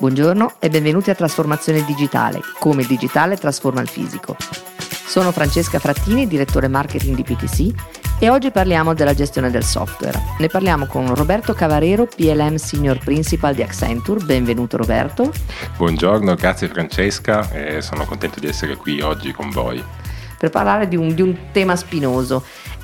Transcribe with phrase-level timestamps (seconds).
[0.00, 4.34] Buongiorno e benvenuti a Trasformazione Digitale, come il digitale trasforma il fisico.
[4.38, 10.18] Sono Francesca Frattini, direttore marketing di PTC e oggi parliamo della gestione del software.
[10.38, 14.24] Ne parliamo con Roberto Cavarero, PLM Senior Principal di Accenture.
[14.24, 15.30] Benvenuto Roberto.
[15.76, 19.84] Buongiorno, grazie Francesca e sono contento di essere qui oggi con voi.
[20.38, 22.42] Per parlare di un, di un tema spinoso.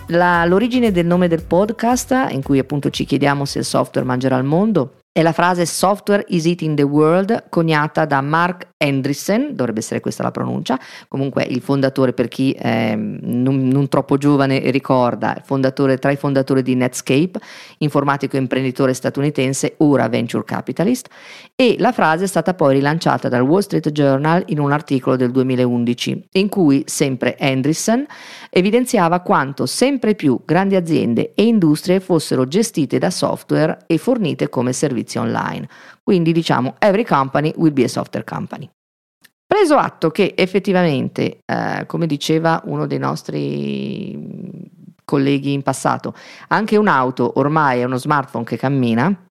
[0.09, 4.37] La, l'origine del nome del podcast, in cui appunto ci chiediamo se il software mangerà
[4.37, 9.79] il mondo, è la frase Software is eating the world, coniata da Mark Andreessen, dovrebbe
[9.79, 15.41] essere questa la pronuncia, comunque il fondatore per chi eh, non, non, troppo giovane ricorda,
[15.43, 17.41] fondatore, tra i fondatori di Netscape,
[17.79, 21.09] informatico e imprenditore statunitense, ora venture capitalist,
[21.55, 25.31] e la frase è stata poi rilanciata dal Wall Street Journal in un articolo del
[25.31, 28.05] 2011, in cui sempre Andreessen
[28.51, 34.75] evidenziava quanto sempre più grandi aziende e industrie fossero gestite da software e fornite come
[34.75, 35.69] servizi online.
[36.03, 38.69] Quindi diciamo every company will be a software company.
[39.47, 44.65] Preso atto che effettivamente, eh, come diceva uno dei nostri
[45.05, 46.15] colleghi in passato,
[46.49, 49.27] anche un'auto ormai è uno smartphone che cammina,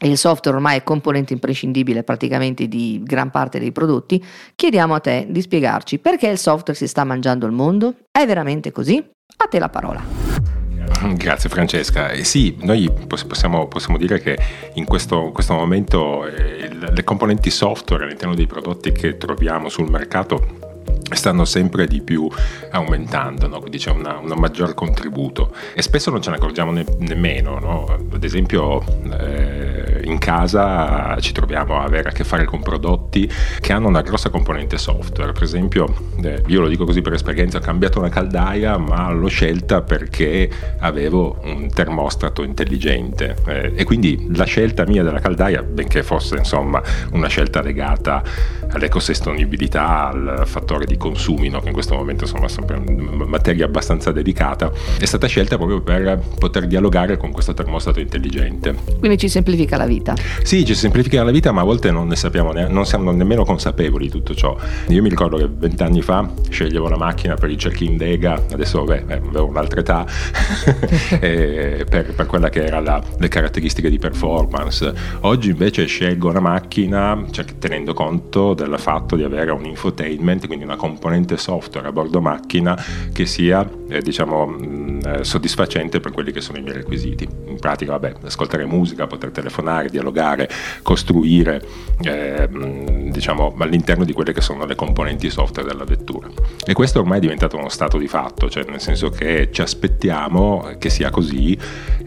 [0.00, 5.00] e il software ormai è componente imprescindibile praticamente di gran parte dei prodotti, chiediamo a
[5.00, 7.96] te di spiegarci perché il software si sta mangiando il mondo?
[8.10, 8.96] È veramente così?
[8.98, 10.67] A te la parola.
[11.14, 12.10] Grazie Francesca.
[12.10, 14.38] Eh sì, noi possiamo, possiamo, dire che
[14.74, 20.66] in questo, questo momento eh, le componenti software all'interno dei prodotti che troviamo sul mercato
[21.10, 22.28] stanno sempre di più
[22.70, 23.60] aumentando, no?
[23.60, 27.86] quindi c'è un maggior contributo e spesso non ce ne accorgiamo ne, nemmeno, no?
[28.12, 28.82] ad esempio
[29.18, 34.02] eh, in casa ci troviamo a avere a che fare con prodotti che hanno una
[34.02, 38.08] grossa componente software, per esempio eh, io lo dico così per esperienza, ho cambiato una
[38.08, 45.02] caldaia ma l'ho scelta perché avevo un termostato intelligente eh, e quindi la scelta mia
[45.02, 46.82] della caldaia, benché fosse insomma
[47.12, 48.22] una scelta legata
[48.70, 51.60] all'ecosostenibilità, al fattore di consumi, no?
[51.60, 56.20] che in questo momento sono sempre una materia abbastanza delicata, è stata scelta proprio per
[56.38, 58.74] poter dialogare con questo termostato intelligente.
[58.98, 59.97] Quindi ci semplifica la vita?
[60.42, 63.44] Sì, ci semplifica la vita, ma a volte non ne sappiamo, ne- non siamo nemmeno
[63.44, 64.56] consapevoli di tutto ciò.
[64.88, 69.04] Io mi ricordo che vent'anni fa sceglievo la macchina per i check-in Dega, adesso vabbè,
[69.06, 70.06] eh, avevo un'altra età,
[71.18, 74.92] per, per, quella che erano le caratteristiche di performance.
[75.20, 80.64] Oggi invece scelgo una macchina cioè, tenendo conto del fatto di avere un infotainment, quindi
[80.64, 82.76] una componente software a bordo macchina
[83.12, 87.26] che sia eh, diciamo, mh, eh, soddisfacente per quelli che sono i miei requisiti.
[87.46, 90.48] In pratica, vabbè, ascoltare musica, poter telefonare, dialogare,
[90.82, 91.62] costruire
[92.02, 96.28] eh, mh, diciamo, all'interno di quelle che sono le componenti software della vettura.
[96.64, 100.76] E questo ormai è diventato uno stato di fatto, cioè nel senso che ci aspettiamo
[100.78, 101.58] che sia così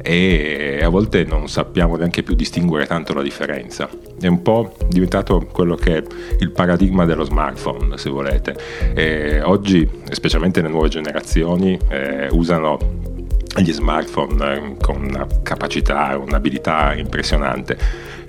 [0.01, 3.89] e a volte non sappiamo neanche più distinguere tanto la differenza.
[4.19, 6.03] È un po' diventato quello che è
[6.39, 8.55] il paradigma dello smartphone, se volete.
[8.93, 13.00] E oggi, specialmente le nuove generazioni, eh, usano
[13.57, 17.78] gli smartphone eh, con una capacità un'abilità impressionante.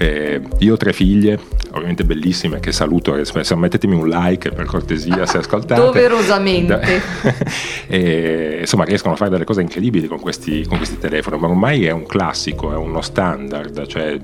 [0.02, 1.38] Eh, io ho tre figlie,
[1.70, 3.14] ovviamente bellissime, che saluto.
[3.54, 5.80] Mettetemi un like per cortesia se ascoltate.
[5.80, 7.00] Doverosamente.
[7.86, 11.84] e, insomma, riescono a fare delle cose incredibili con questi, con questi telefoni, ma ormai
[11.86, 14.18] è un classico, è uno standard, cioè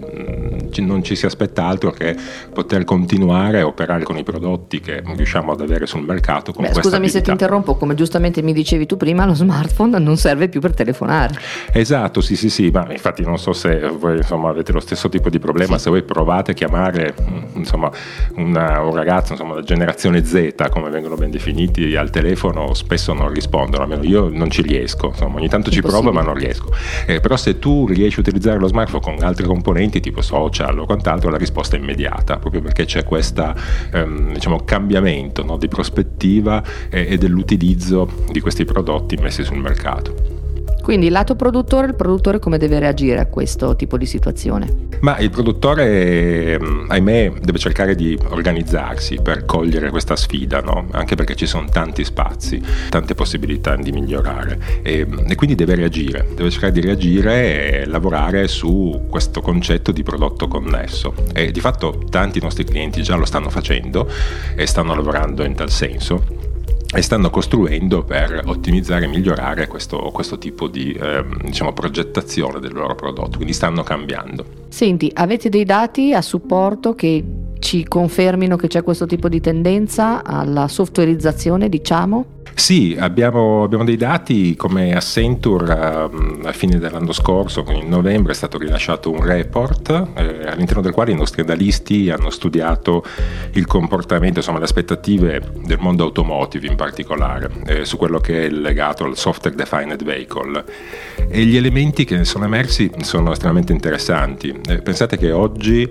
[0.78, 2.16] non ci si aspetta altro che
[2.52, 6.52] poter continuare a operare con i prodotti che riusciamo ad avere sul mercato.
[6.52, 7.18] Beh, scusami abilità.
[7.18, 10.74] se ti interrompo, come giustamente mi dicevi tu prima, lo smartphone non serve più per
[10.74, 11.38] telefonare.
[11.72, 15.28] Esatto, sì, sì, sì, ma infatti non so se voi insomma, avete lo stesso tipo
[15.28, 15.84] di problema, sì.
[15.84, 17.14] se voi provate a chiamare
[17.54, 17.90] insomma,
[18.36, 23.32] una, un ragazzo insomma, della generazione Z, come vengono ben definiti, al telefono spesso non
[23.32, 26.70] rispondono, almeno io non ci riesco, insomma, ogni tanto ci provo ma non riesco.
[27.06, 30.86] Eh, però se tu riesci a utilizzare lo smartphone con altri componenti tipo social o
[30.86, 33.54] quant'altro, la risposta è immediata, proprio perché c'è questo
[33.92, 40.37] ehm, diciamo, cambiamento no, di prospettiva e, e dell'utilizzo di questi prodotti messi sul mercato.
[40.88, 44.86] Quindi lato produttore, il produttore come deve reagire a questo tipo di situazione?
[45.00, 50.86] Ma il produttore, mm, ahimè, deve cercare di organizzarsi per cogliere questa sfida, no?
[50.92, 56.26] anche perché ci sono tanti spazi, tante possibilità di migliorare e, e quindi deve reagire,
[56.34, 61.12] deve cercare di reagire e lavorare su questo concetto di prodotto connesso.
[61.34, 64.10] E di fatto tanti nostri clienti già lo stanno facendo
[64.56, 66.37] e stanno lavorando in tal senso
[66.94, 72.72] e stanno costruendo per ottimizzare e migliorare questo, questo tipo di eh, diciamo, progettazione del
[72.72, 74.44] loro prodotto, quindi stanno cambiando.
[74.68, 77.22] Senti, avete dei dati a supporto che
[77.58, 82.36] ci confermino che c'è questo tipo di tendenza alla softwareizzazione, diciamo?
[82.58, 88.34] Sì, abbiamo, abbiamo, dei dati come Accenture uh, a fine dell'anno scorso, in novembre è
[88.34, 93.04] stato rilasciato un report eh, all'interno del quale i nostri analisti hanno studiato
[93.52, 98.50] il comportamento, insomma le aspettative del mondo automotive in particolare, eh, su quello che è
[98.50, 100.64] legato al software defined vehicle.
[101.28, 104.54] E gli elementi che ne sono emersi sono estremamente interessanti.
[104.68, 105.88] Eh, pensate che oggi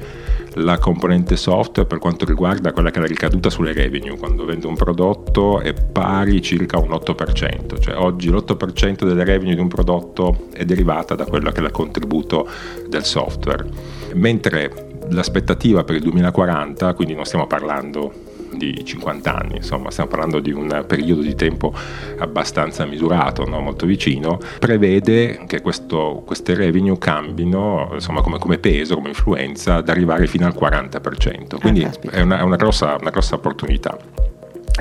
[0.57, 4.67] la componente software per quanto riguarda quella che è la ricaduta sulle revenue, quando vendo
[4.67, 10.47] un prodotto è pari circa un 8%, cioè oggi l'8% delle revenue di un prodotto
[10.53, 12.47] è derivata da quello che è il contributo
[12.87, 13.65] del software,
[14.13, 20.39] mentre l'aspettativa per il 2040, quindi non stiamo parlando di 50 anni, insomma stiamo parlando
[20.39, 21.73] di un periodo di tempo
[22.17, 23.59] abbastanza misurato, no?
[23.59, 29.89] molto vicino, prevede che questo, queste revenue cambino insomma, come, come, peso, come influenza, ad
[29.89, 34.26] arrivare fino al 40%, quindi ah, è, una, è una, grossa, una grossa opportunità.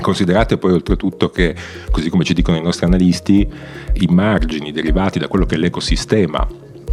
[0.01, 1.55] Considerate poi oltretutto che,
[1.91, 3.47] così come ci dicono i nostri analisti,
[3.93, 6.47] i margini derivati da quello che è l'ecosistema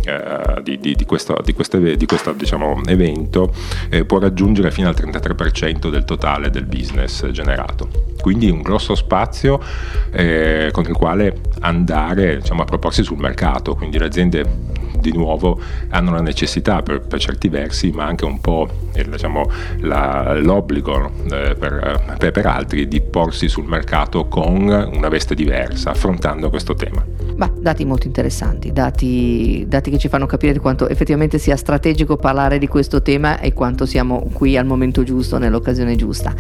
[0.07, 3.55] eh, di, di, di, questo, di, questo, questo diciamo, evento
[3.89, 7.89] eh, può raggiungere fino al 33% del totale del business generato.
[8.21, 9.61] Quindi un grosso spazio
[10.11, 14.45] eh, con il quale andare diciamo, a proporsi sul mercato, quindi le aziende
[15.11, 15.61] di nuovo
[15.91, 21.11] hanno la necessità per, per certi versi, ma anche un po' eh, diciamo, la, l'obbligo
[21.31, 26.75] eh, per, per, per altri di porsi sul mercato con una veste diversa, affrontando questo
[26.75, 27.05] tema.
[27.37, 32.59] Ma dati molto interessanti, dati, dati, che ci fanno capire quanto effettivamente sia strategico parlare
[32.59, 36.33] di questo tema e quanto siamo qui al momento giusto, nell'occasione giusta.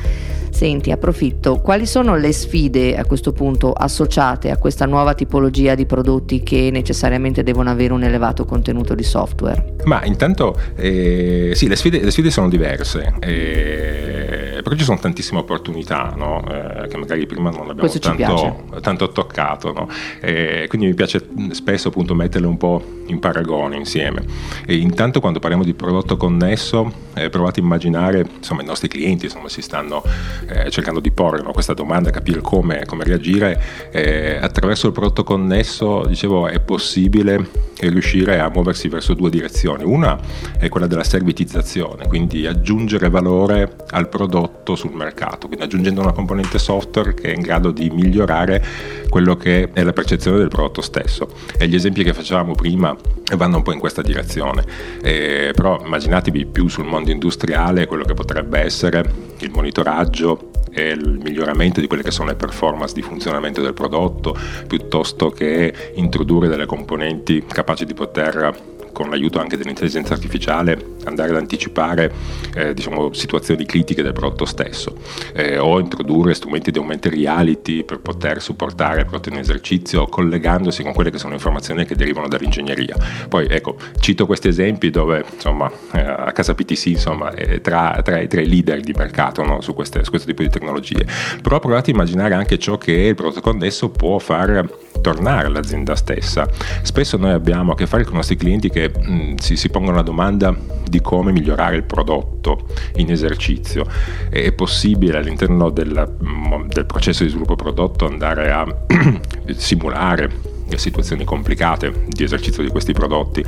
[0.51, 5.85] Senti, approfitto, quali sono le sfide a questo punto associate a questa nuova tipologia di
[5.85, 9.75] prodotti che necessariamente devono avere un elevato contenuto di software?
[9.85, 13.15] Ma intanto eh, sì, le sfide, le sfide, sono diverse.
[13.19, 16.43] Eh, però ci sono tantissime opportunità no?
[16.49, 19.73] eh, che magari prima non abbiamo tanto, tanto, toccato.
[19.73, 19.89] No?
[20.21, 24.25] Eh, quindi mi piace spesso appunto metterle un po' in paragone insieme.
[24.65, 29.27] E intanto quando parliamo di prodotto connesso, eh, provate a immaginare, insomma i nostri clienti
[29.27, 30.03] insomma, si stanno
[30.49, 31.53] eh, cercando di porre no?
[31.53, 33.61] questa domanda, capire come, come reagire.
[33.91, 39.85] Eh, attraverso il prodotto connesso, dicevo, è possibile riuscire a muoversi verso due direzioni.
[39.85, 40.19] Una
[40.59, 46.13] è quella della servitizzazione, quindi aggiungere valore al prodotto prodotto sul mercato, quindi aggiungendo una
[46.13, 48.65] componente software che è in grado di migliorare
[49.11, 51.29] quello che è la percezione del prodotto stesso.
[51.59, 52.97] E gli esempi che facevamo prima
[53.37, 54.65] vanno un po' in questa direzione,
[55.03, 59.05] eh, però immaginatevi più sul mondo industriale quello che potrebbe essere
[59.39, 64.37] il monitoraggio e il miglioramento di quelle che sono le performance di funzionamento del prodotto,
[64.67, 71.37] piuttosto che introdurre delle componenti capaci di poter con l'aiuto anche dell'intelligenza artificiale andare ad
[71.37, 72.13] anticipare
[72.55, 74.97] eh, diciamo, situazioni critiche del prodotto stesso
[75.35, 80.83] eh, o introdurre strumenti di augmented reality per poter supportare il prodotto in esercizio collegandosi
[80.83, 82.97] con quelle che sono informazioni che derivano dall'ingegneria.
[83.29, 88.21] Poi ecco, cito questi esempi dove insomma, eh, a casa PTC insomma, è tra, tra,
[88.21, 91.05] i leader di mercato no, su, queste, su questo tipo di tecnologie,
[91.43, 94.67] però provate a immaginare anche ciò che il prodotto connesso può far
[95.05, 96.49] tornare all'azienda stessa.
[96.81, 99.69] Spesso noi abbiamo a che fare con i nostri clienti che mh, mm, si, si
[99.69, 100.57] pongono la domanda
[100.89, 103.85] di come migliorare il prodotto in esercizio.
[104.31, 108.65] È possibile all'interno del, mm, del processo di sviluppo prodotto andare a
[109.57, 113.45] simulare situazioni complicate di esercizio di questi prodotti,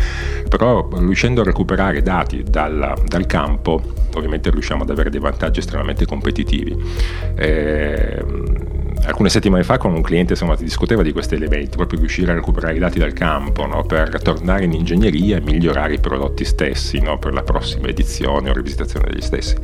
[0.48, 3.82] però riuscendo a recuperare dati dal, dal campo
[4.14, 6.76] ovviamente riusciamo ad avere dei vantaggi estremamente competitivi.
[7.34, 8.25] Eh,
[9.06, 12.75] alcune settimane fa con un cliente insomma, discuteva di questi elementi, proprio riuscire a recuperare
[12.75, 13.84] i dati dal campo no?
[13.84, 17.18] per tornare in ingegneria e migliorare i prodotti stessi no?
[17.18, 19.54] per la prossima edizione o rivisitazione degli stessi.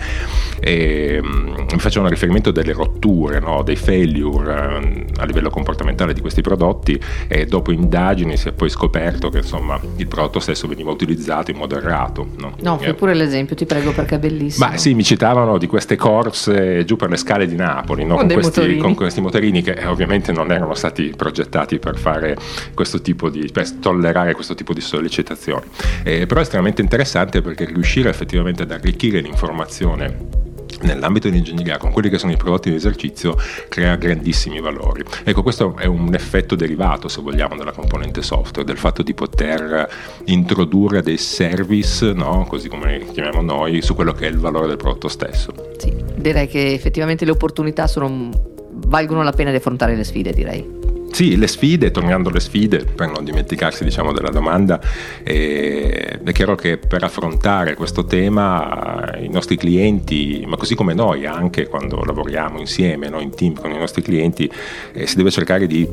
[0.61, 3.63] E, um, mi facevano riferimento delle rotture, no?
[3.63, 8.69] dei failure um, a livello comportamentale di questi prodotti e dopo indagini si è poi
[8.69, 12.29] scoperto che insomma, il prodotto stesso veniva utilizzato in modo errato.
[12.39, 14.67] No, no fai pure l'esempio, ti prego perché è bellissimo.
[14.67, 18.29] Ma sì, mi citavano di queste corse giù per le scale di Napoli, con, con,
[18.29, 22.37] questi, con questi motorini che ovviamente non erano stati progettati per fare
[22.75, 25.65] questo tipo di, per tollerare questo tipo di sollecitazioni.
[26.05, 30.41] Eh, però è estremamente interessante perché riuscire effettivamente ad arricchire l'informazione
[30.83, 33.37] nell'ambito dell'ingegneria con quelli che sono i prodotti di esercizio
[33.69, 35.05] crea grandissimi valori.
[35.25, 39.89] Ecco, questo è un effetto derivato, se vogliamo, della componente software, del fatto di poter
[40.25, 42.47] introdurre dei service, no?
[42.49, 45.53] così come li chiamiamo noi, su quello che è il valore del prodotto stesso.
[45.79, 50.81] Sì, direi che effettivamente le opportunità sono valgono la pena di affrontare le sfide, direi.
[51.13, 54.81] Sì, le sfide, tornando alle sfide, per non dimenticarsi diciamo, della domanda,
[55.23, 61.27] eh, è chiaro che per affrontare questo tema i nostri clienti, ma così come noi
[61.27, 64.51] anche quando lavoriamo insieme, no, in team con i nostri clienti,
[64.95, 65.87] eh, si deve cercare di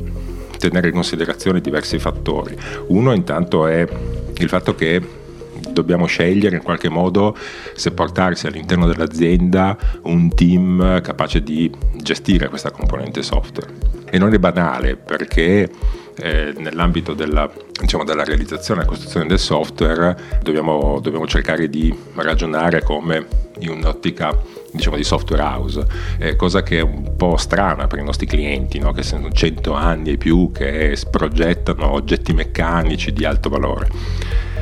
[0.58, 2.56] tenere in considerazione diversi fattori.
[2.86, 3.86] Uno intanto è
[4.38, 5.02] il fatto che
[5.80, 7.36] dobbiamo scegliere in qualche modo
[7.74, 13.72] se portarsi all'interno dell'azienda un team capace di gestire questa componente software.
[14.10, 15.70] E non è banale perché
[16.16, 22.82] eh, nell'ambito della, diciamo, della, realizzazione e costruzione del software dobbiamo, dobbiamo, cercare di ragionare
[22.82, 23.26] come
[23.60, 24.36] in un'ottica
[24.72, 25.86] diciamo, di software house,
[26.18, 28.92] eh, cosa che è un po' strana per i nostri clienti, no?
[28.92, 33.88] che sono 100 anni e più che progettano oggetti meccanici di alto valore.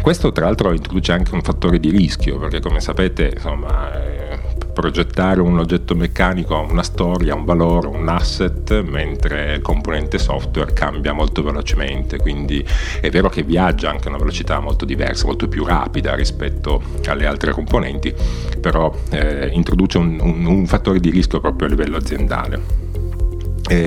[0.01, 4.39] Questo tra l'altro introduce anche un fattore di rischio, perché come sapete insomma, eh,
[4.73, 10.73] progettare un oggetto meccanico ha una storia, un valore, un asset, mentre il componente software
[10.73, 12.65] cambia molto velocemente, quindi
[13.01, 17.27] è vero che viaggia anche a una velocità molto diversa, molto più rapida rispetto alle
[17.27, 18.15] altre componenti,
[18.61, 22.89] però eh, introduce un, un, un fattore di rischio proprio a livello aziendale.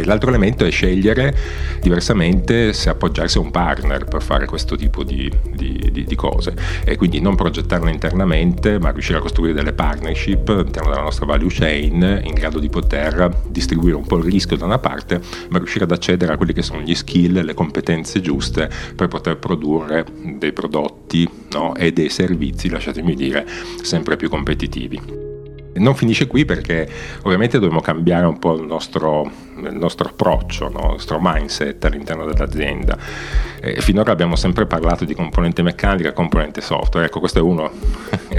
[0.04, 1.36] L'altro elemento è scegliere
[1.82, 6.54] diversamente se appoggiarsi a un partner per fare questo tipo di, di, di, di, cose
[6.86, 11.50] e quindi non progettarle internamente ma riuscire a costruire delle partnership all'interno della nostra value
[11.50, 15.20] chain in grado di poter distribuire un po' il rischio da una parte
[15.50, 19.38] ma riuscire ad accedere a quelli che sono gli skill, le competenze giuste per poter
[19.38, 20.06] produrre
[20.38, 21.76] dei prodotti no?
[21.76, 23.48] e dei servizi, lasciatemi dire,
[23.82, 25.31] sempre più competitivi.
[25.74, 26.88] Non finisce qui perché
[27.24, 30.80] ovviamente dobbiamo cambiare un po' il nostro, il nostro approccio, no?
[30.80, 32.98] il nostro mindset all'interno dell'azienda.
[33.62, 37.72] Eh, finora abbiamo sempre parlato di componente meccanica, componente software, ecco questo è uno,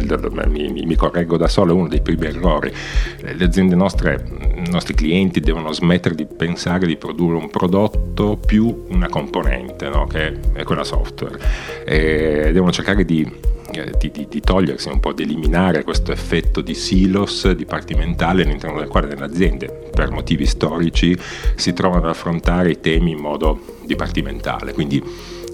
[0.48, 2.72] mi, mi, correggo da solo, è uno dei primi errori.
[3.20, 8.84] Le aziende nostre, i nostri clienti devono smettere di pensare di produrre un prodotto più
[8.88, 10.06] una componente, no?
[10.06, 11.38] che è quella software.
[11.86, 16.60] E devono cercare di eh, di, di, di, togliersi un po', di eliminare questo effetto
[16.60, 21.16] di silos dipartimentale all'interno del quale le aziende, per motivi storici,
[21.54, 24.72] si trovano ad affrontare i temi in modo dipartimentale.
[24.72, 25.02] Quindi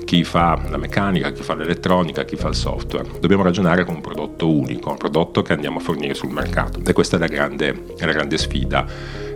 [0.04, 3.06] chi fa la meccanica, chi fa l'elettronica, chi fa il software.
[3.20, 6.80] Dobbiamo ragionare con un prodotto unico, un prodotto che andiamo a fornire sul mercato.
[6.82, 8.86] E questa è la grande, è la grande sfida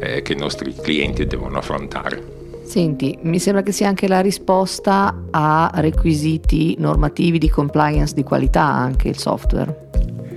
[0.01, 2.42] eh, che i nostri clienti devono affrontare.
[2.73, 8.62] Senti, mi sembra che sia anche la risposta a requisiti normativi di compliance di qualità
[8.62, 9.91] anche il software.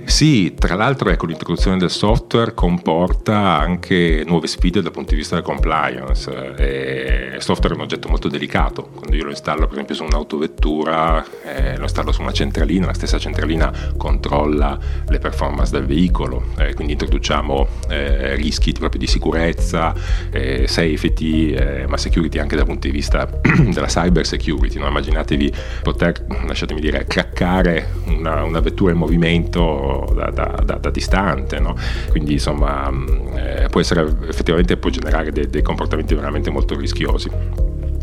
[0.06, 5.34] Sì, tra l'altro ecco, l'introduzione del software comporta anche nuove sfide dal punto di vista
[5.34, 6.54] della compliance.
[6.56, 10.04] E il software è un oggetto molto delicato, quando io lo installo per esempio su
[10.04, 16.46] un'autovettura, eh, lo installo su una centralina, la stessa centralina controlla le performance del veicolo,
[16.56, 19.92] eh, quindi introduciamo eh, rischi proprio di sicurezza,
[20.30, 24.78] eh, safety, eh, ma security anche dal punto di vista della cyber security.
[24.78, 24.86] No?
[24.86, 31.58] Immaginatevi poter, lasciatemi dire, craccare una, una vettura in movimento da, da, da, da distante,
[31.58, 31.76] no?
[32.10, 37.30] quindi insomma mm, eh, può essere effettivamente può generare dei, dei comportamenti veramente molto rischiosi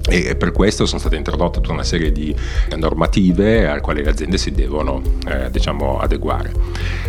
[0.05, 2.35] e per questo sono state introdotte tutta una serie di
[2.75, 6.51] normative alle quali le aziende si devono eh, diciamo, adeguare.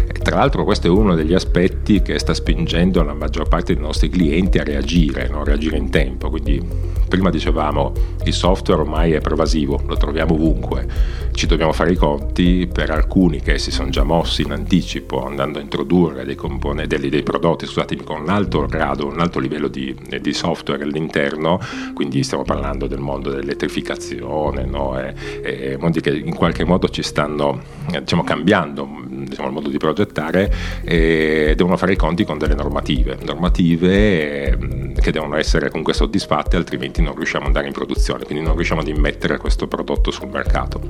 [0.07, 3.83] E tra l'altro questo è uno degli aspetti che sta spingendo la maggior parte dei
[3.83, 5.43] nostri clienti a reagire, no?
[5.43, 6.63] reagire in tempo, quindi
[7.09, 7.93] prima dicevamo
[8.25, 10.87] il software ormai è pervasivo, lo troviamo ovunque,
[11.35, 15.59] ci dobbiamo fare i conti per alcuni che si sono già mossi in anticipo andando
[15.59, 19.67] a introdurre dei, compone, dei, dei prodotti scusatemi, con un alto grado, un alto livello
[19.69, 21.59] di, di software all'interno,
[21.93, 24.99] quindi stiamo parlando del mondo dell'elettrificazione, no?
[24.99, 28.87] e, e mondi che in qualche modo ci stanno diciamo, cambiando
[29.25, 30.53] diciamo, il modo di progettare
[30.83, 37.03] e devono fare i conti con delle normative, normative che devono essere comunque soddisfatte altrimenti
[37.03, 40.81] non riusciamo ad andare in produzione, quindi non riusciamo ad immettere questo prodotto sul mercato.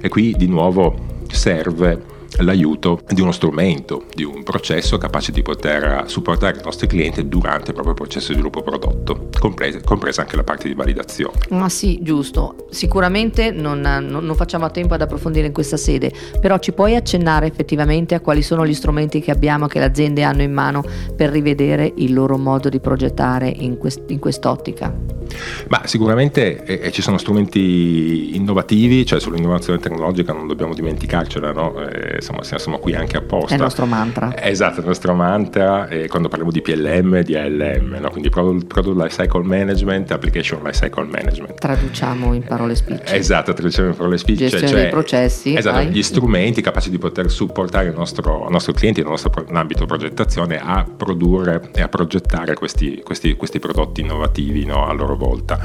[0.00, 6.04] E qui di nuovo serve l'aiuto di uno strumento, di un processo capace di poter
[6.06, 10.44] supportare i nostri clienti durante il proprio processo di sviluppo prodotto, compresa, compresa anche la
[10.44, 11.38] parte di validazione.
[11.50, 12.66] Ma sì, giusto.
[12.70, 16.96] Sicuramente non, non, non, facciamo a tempo ad approfondire in questa sede, però ci puoi
[16.96, 20.84] accennare effettivamente a quali sono gli strumenti che abbiamo, che le aziende hanno in mano
[21.14, 25.21] per rivedere il loro modo di progettare in, quest, in quest'ottica?
[25.68, 31.80] Ma sicuramente eh, ci sono strumenti innovativi, cioè sull'innovazione tecnologica non dobbiamo dimenticarcela, no?
[31.80, 33.52] eh, insomma, siamo qui anche apposta.
[33.52, 34.34] È il nostro mantra.
[34.42, 38.10] Esatto, il nostro mantra eh, quando parliamo di PLM, di ALM, no?
[38.10, 41.54] quindi Product, Product Lifecycle Management, Application Lifecycle Management.
[41.58, 43.14] Traduciamo in parole spicce.
[43.14, 44.48] Esatto, traduciamo in parole spicce.
[44.48, 45.54] Gestione cioè, dei processi.
[45.54, 45.88] Esatto, vai.
[45.88, 50.60] gli strumenti capaci di poter supportare il nostro, il nostro cliente, il nostro ambito progettazione
[50.60, 54.86] a produrre e a progettare questi, questi, questi prodotti innovativi no?
[54.86, 55.60] a loro volta.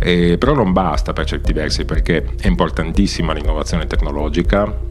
[0.00, 4.90] Eh, però non basta per certi versi perché è importantissima l'innovazione tecnologica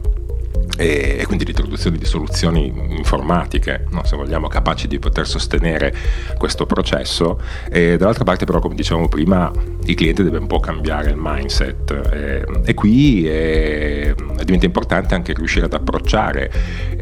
[0.76, 4.04] e, quindi l'introduzione di soluzioni informatiche, no?
[4.04, 5.94] se vogliamo, capaci di poter sostenere
[6.38, 7.40] questo processo.
[7.70, 9.50] E dall'altra parte però, come dicevamo prima,
[9.84, 15.32] il cliente deve un po' cambiare il mindset e, e qui è, diventa importante anche
[15.32, 16.50] riuscire ad approcciare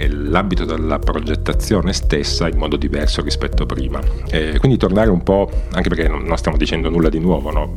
[0.08, 4.00] l'ambito della progettazione stessa in modo diverso rispetto a prima.
[4.30, 7.74] E quindi tornare un po', anche perché non stiamo dicendo nulla di nuovo, no?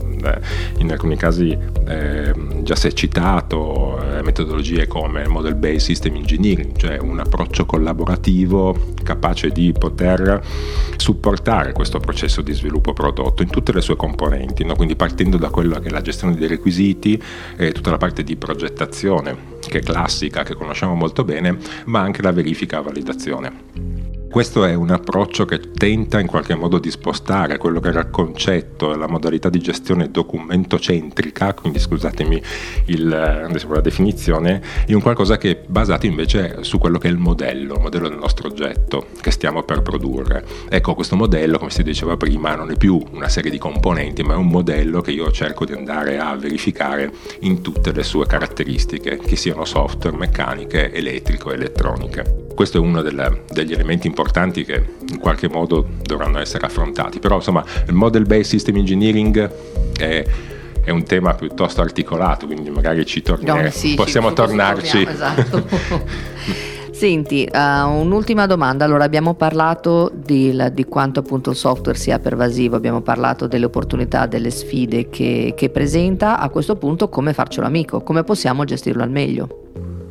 [0.78, 1.58] in alcuni casi
[1.88, 7.66] eh, già si è citato eh, metodologie come model based system engineering, cioè un approccio
[7.66, 10.42] collaborativo capace di poter
[10.96, 14.76] supportare questo processo di sviluppo prodotto in tutte le sue componenti, no?
[14.76, 17.22] quindi partendo da quella che è la gestione dei requisiti,
[17.58, 22.22] eh, tutta la parte di progettazione che è classica, che conosciamo molto bene, ma anche
[22.22, 23.93] la verifica e validazione.
[24.34, 28.10] Questo è un approccio che tenta in qualche modo di spostare quello che era il
[28.10, 32.42] concetto, la modalità di gestione documento-centrica, quindi scusatemi
[32.86, 37.20] il, la definizione, in un qualcosa che è basato invece su quello che è il
[37.20, 40.44] modello, il modello del nostro oggetto che stiamo per produrre.
[40.68, 44.34] Ecco, questo modello, come si diceva prima, non è più una serie di componenti, ma
[44.34, 49.20] è un modello che io cerco di andare a verificare in tutte le sue caratteristiche,
[49.20, 52.42] che siano software, meccaniche, elettrico, elettroniche.
[52.56, 57.20] Questo è uno delle, degli elementi importanti che in qualche modo dovranno essere affrontati.
[57.20, 59.50] Però insomma il model based system engineering
[59.98, 60.24] è,
[60.84, 63.64] è un tema piuttosto articolato, quindi magari ci torneremo.
[63.64, 65.08] No, sì, possiamo ci, tornarci.
[65.08, 65.64] Esatto.
[67.04, 67.58] Senti, uh,
[67.90, 68.86] un'ultima domanda.
[68.86, 74.26] Allora, abbiamo parlato di, di, quanto appunto il software sia pervasivo, abbiamo parlato delle opportunità,
[74.26, 76.38] delle sfide che, che presenta.
[76.38, 78.02] A questo punto, come farcelo amico?
[78.04, 80.03] Come possiamo gestirlo al meglio?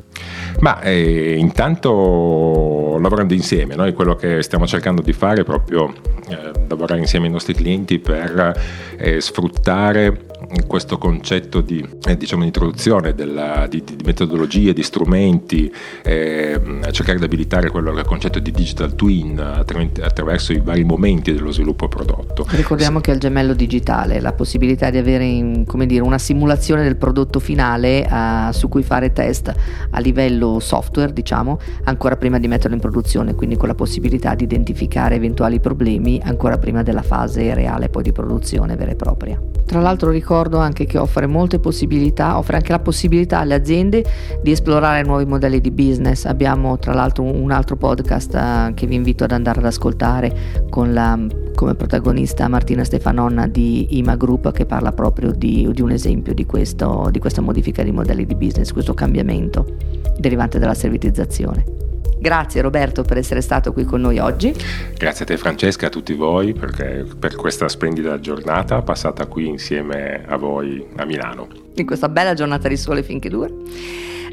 [0.62, 5.92] Ma eh, intanto lavorando insieme, noi quello che stiamo cercando di fare è proprio
[6.28, 8.61] eh, lavorare insieme ai nostri clienti per
[8.97, 10.26] eh, sfruttare
[10.66, 15.72] questo concetto di eh, diciamo, introduzione della, di, di, metodologie, di strumenti,
[16.02, 20.84] eh, cercare di abilitare quello che è il concetto di digital twin attraverso i vari
[20.84, 22.46] momenti dello sviluppo prodotto.
[22.50, 23.04] Ricordiamo sì.
[23.04, 27.38] che è il gemello digitale, la possibilità di avere in, dire, una simulazione del prodotto
[27.38, 29.52] finale uh, su cui fare test
[29.90, 34.45] a livello software, diciamo, ancora prima di metterlo in produzione, quindi con la possibilità di
[34.45, 39.40] identificare eventuali problemi ancora prima della fase reale poi di produzione vera e propria.
[39.64, 44.04] Tra l'altro ricordo anche che offre molte possibilità, offre anche la possibilità alle aziende
[44.42, 46.25] di esplorare nuovi modelli di business.
[46.25, 50.92] Abbiamo tra l'altro un altro podcast uh, che vi invito ad andare ad ascoltare con
[50.92, 51.18] la,
[51.54, 56.47] come protagonista Martina Stefanonna di IMA Group che parla proprio di, di un esempio di,
[56.47, 59.76] questo, di questa modifica di modelli di business, questo cambiamento
[60.18, 61.81] derivante dalla servitizzazione.
[62.23, 64.54] Grazie Roberto per essere stato qui con noi oggi.
[64.97, 69.49] Grazie a te Francesca e a tutti voi perché, per questa splendida giornata passata qui
[69.49, 71.49] insieme a voi a Milano.
[71.75, 73.50] In questa bella giornata di sole finché dura.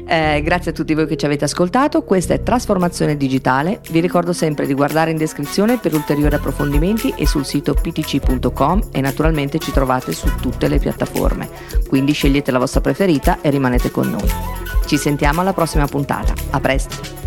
[0.06, 4.32] Eh, grazie a tutti voi che ci avete ascoltato, questa è Trasformazione Digitale, vi ricordo
[4.32, 9.72] sempre di guardare in descrizione per ulteriori approfondimenti e sul sito ptc.com e naturalmente ci
[9.72, 11.48] trovate su tutte le piattaforme,
[11.88, 14.28] quindi scegliete la vostra preferita e rimanete con noi.
[14.86, 17.19] Ci sentiamo alla prossima puntata, a presto!